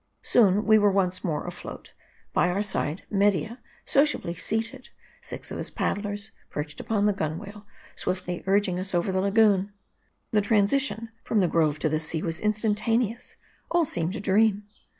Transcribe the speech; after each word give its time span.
Soon, 0.23 0.65
we 0.65 0.79
were 0.79 0.89
once 0.89 1.23
more 1.23 1.45
afloat; 1.45 1.93
by 2.33 2.49
our 2.49 2.63
side, 2.63 3.03
Media 3.11 3.59
so 3.85 4.01
ciably 4.01 4.35
seated; 4.35 4.89
six 5.21 5.51
of 5.51 5.59
his 5.59 5.69
paddlers, 5.69 6.31
perched 6.49 6.79
upon 6.79 7.05
the 7.05 7.13
gun 7.13 7.37
wale, 7.37 7.67
swiftly 7.95 8.43
urging 8.47 8.79
us 8.79 8.95
over 8.95 9.11
the 9.11 9.21
lagoon. 9.21 9.71
The 10.31 10.41
transition 10.41 11.09
from 11.23 11.39
the 11.39 11.47
grove 11.47 11.77
to 11.77 11.87
the 11.89 11.99
sea 11.99 12.23
was 12.23 12.41
instanta 12.41 12.97
neous. 12.97 13.35
All 13.69 13.85
seemed 13.85 14.15
a 14.15 14.19
dream. 14.19 14.63